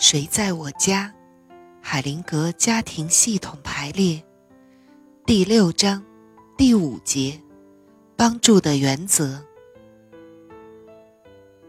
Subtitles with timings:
[0.00, 1.12] 谁在我家？
[1.82, 4.24] 海灵格家庭系统排列
[5.26, 6.02] 第六章
[6.56, 7.38] 第五节：
[8.16, 9.44] 帮助的原则。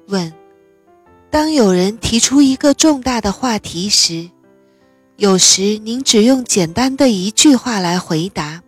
[0.08, 0.34] 问：
[1.30, 4.32] 当有人提出一个重大的话题时，
[5.18, 8.64] 有时您只用简单的一句话来回答，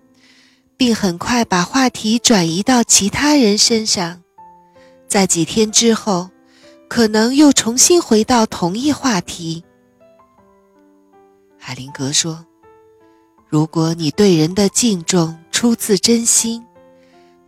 [0.75, 4.21] 并很快把话题转移到其他人身上。
[5.07, 6.29] 在几天之后，
[6.93, 9.63] 可能又重新回到同一话题。
[11.57, 12.45] 海灵格说
[13.49, 16.63] ：“如果你对人的敬重出自真心，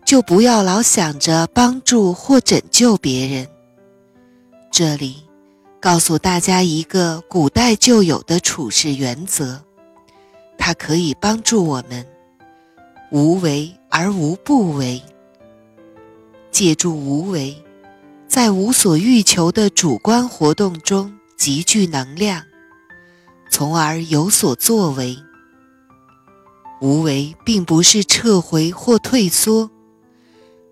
[0.03, 3.47] 就不要老想着帮助或拯救别人。”
[4.73, 5.17] 这里
[5.79, 9.61] 告诉大家一个古代就有的处事原则，
[10.57, 12.03] 它可以帮助我们
[13.11, 14.99] 无为而无不为。
[16.49, 17.55] 借助无为，
[18.27, 22.43] 在无所欲求的主观活动中集聚能量，
[23.49, 25.17] 从而有所作为。
[26.81, 29.71] 无为并不是撤回或退缩，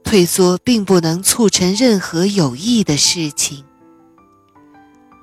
[0.04, 3.64] 退缩并不能促成任何有益的事情。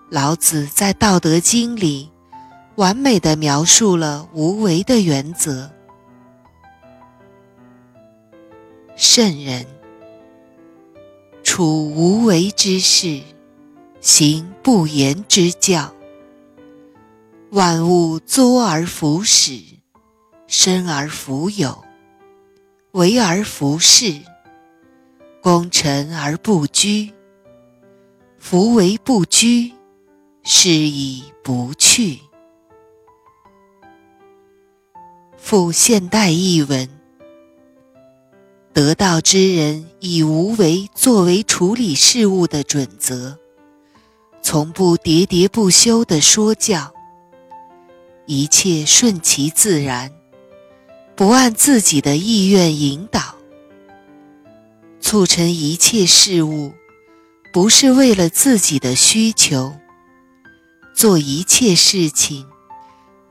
[0.09, 2.11] 老子在《道德经》里
[2.77, 5.71] 完美的描述了无为的原则。
[8.97, 9.80] 圣人。
[11.43, 13.21] 处无为之事，
[14.01, 15.95] 行不言之教。
[17.51, 19.61] 万物作而弗始，
[20.47, 21.83] 生而弗有，
[22.93, 24.23] 为而弗恃，
[25.43, 27.13] 功成而不居。
[28.39, 29.73] 夫为不居，
[30.45, 32.21] 是以不去。
[35.37, 37.00] 附现代译文。
[38.81, 43.37] 得道之人以无为作为处理事物的准则，
[44.41, 46.91] 从不喋喋不休地说教，
[48.25, 50.11] 一切顺其自然，
[51.15, 53.35] 不按自己的意愿引导，
[54.99, 56.73] 促成一切事物，
[57.53, 59.75] 不是为了自己的需求，
[60.95, 62.47] 做一切事情，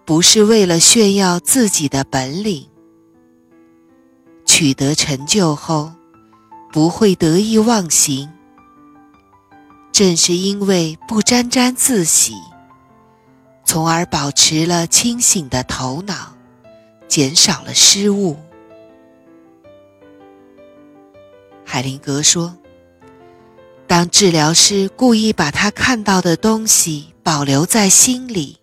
[0.06, 2.68] 不是为了炫耀自己的本领。
[4.60, 5.90] 取得成就后，
[6.74, 8.30] 不会得意忘形。
[9.94, 12.36] 正是因为不沾沾自喜，
[13.64, 16.36] 从而保持了清醒的头脑，
[17.08, 18.36] 减少了失误。
[21.66, 22.58] 海灵格说
[23.88, 28.58] ：“当治疗师故意把他看到的东西保留在心里，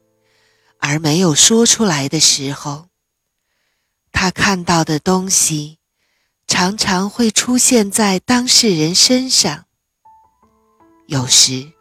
[0.78, 2.88] 而没有说出来的时候，
[4.12, 5.78] 他看到的东西。”
[6.46, 9.64] 常常会出现在当事人身上。
[11.06, 11.72] 有时，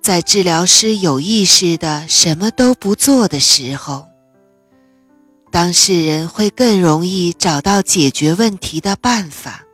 [0.00, 4.06] 在治疗师有意识的什么都不做的时候，
[5.50, 9.64] 当事人会更容易找到解决问题的办法。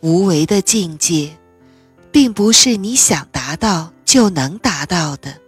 [0.00, 1.36] 无为的境界，
[2.10, 5.40] 并不是你想达到就能达到的，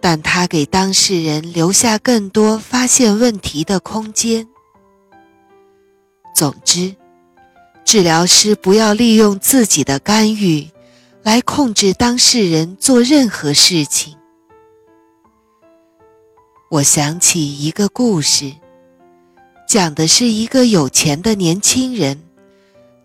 [0.00, 4.48] 但它给当事人留下更多发现问题的空间。
[6.38, 6.94] 总之，
[7.84, 10.70] 治疗师不要利用自己的干预
[11.24, 14.16] 来控制当事人做任何事情。
[16.70, 18.52] 我想起一个故事，
[19.66, 22.22] 讲的是一个有钱的年轻人，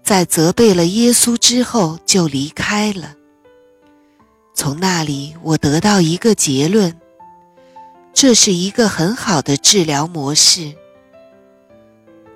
[0.03, 3.15] 在责备了耶稣之后就离开了。
[4.53, 6.95] 从那里，我得到一个结论：
[8.13, 10.75] 这是一个很好的治疗模式。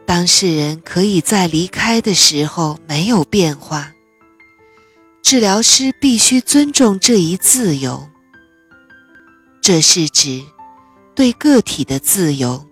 [0.07, 3.91] 当事人可以在离开的时候没有变化。
[5.22, 8.07] 治疗师必须尊重这一自由。
[9.62, 10.41] 这是指
[11.13, 12.66] 对个体的自由。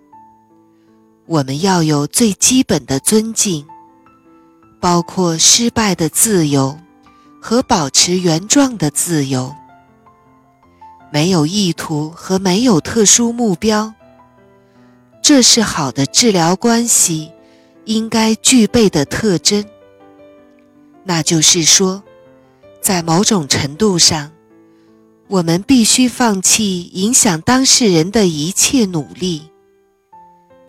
[1.26, 3.66] 我们要有最基本的尊敬，
[4.80, 6.78] 包括失败的自由
[7.38, 9.54] 和保持原状的自由。
[11.12, 13.92] 没有意图和没有特殊目标。
[15.28, 17.32] 这是好的治疗关系
[17.84, 19.64] 应该具备的特征。
[21.02, 22.04] 那就是说，
[22.80, 24.30] 在某种程度上，
[25.26, 29.50] 我们必须放弃影响当事人的一切努力，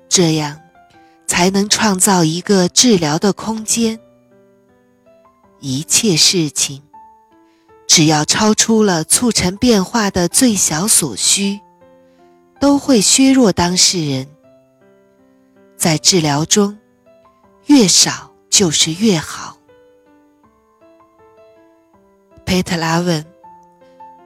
[0.09, 0.59] 这样
[1.27, 3.99] 才能创造一个治疗的空间。
[5.59, 6.81] 一切事情，
[7.87, 11.59] 只要超出了促成变化的最小所需，
[12.59, 14.27] 都会削弱当事人。
[15.77, 16.77] 在治疗中，
[17.67, 19.57] 越少就是越好。
[22.45, 23.23] 佩特拉问：“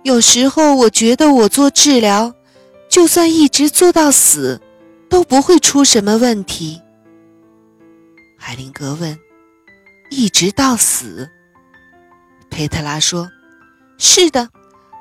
[0.04, 2.34] 有时候我觉得我做治疗，
[2.88, 4.62] 就算一直做到死，
[5.10, 6.82] 都不会出什么问题。
[8.38, 9.20] 海灵格问
[10.10, 11.30] ：“一直到死？”
[12.50, 13.30] 佩特拉说
[14.00, 14.50] ：“是的，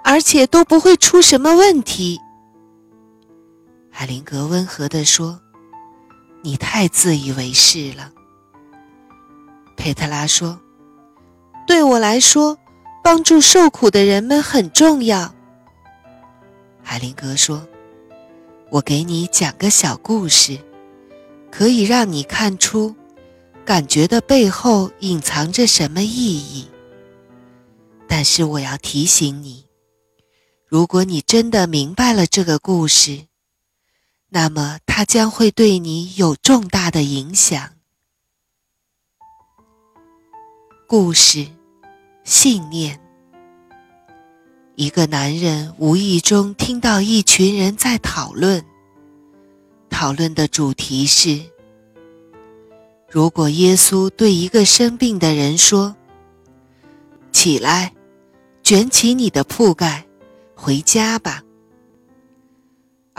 [0.03, 2.19] 而且都不会出什么问题。”
[3.91, 5.41] 海灵格温和地说
[6.43, 8.13] ：“你太自以为是了。”
[9.77, 10.61] 佩特拉说
[11.67, 12.59] ：“对我来说。”
[13.03, 15.35] 帮助受苦的人们很重要。
[16.83, 17.67] 海灵格说
[18.69, 20.59] ：“我给你讲个小故事，
[21.51, 22.95] 可以让你看出
[23.65, 26.69] 感觉的背后隐藏着什么意义。
[28.07, 29.65] 但是我要提醒你，
[30.69, 33.23] 如果你真的明白了这个故事，
[34.31, 37.71] 那么它将会对你有重大的影响。”
[40.88, 41.47] 故事。
[42.23, 43.00] 信念。
[44.77, 48.65] 一个男人无意中听到一群人在讨论，
[49.88, 51.41] 讨论的主题是：
[53.11, 55.97] 如果耶稣对一个生病的人说
[57.32, 57.93] ：“起来，
[58.62, 60.06] 卷起你的铺盖，
[60.55, 61.43] 回家吧。”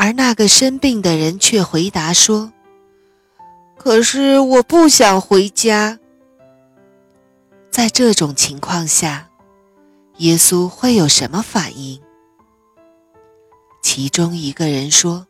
[0.01, 2.51] 而那个生病的人却回答说
[3.77, 5.99] ：“可是我不想回家。”
[7.69, 9.29] 在这种情况下，
[10.17, 12.01] 耶稣会有什么反应？
[13.83, 15.27] 其中一个人说：“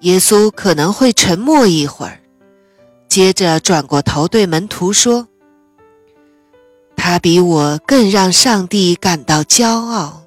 [0.00, 2.18] 耶稣可能会沉默一会儿，
[3.06, 5.28] 接着转过头对门徒说
[6.98, 10.24] ：‘他比我更让上帝感到骄傲。’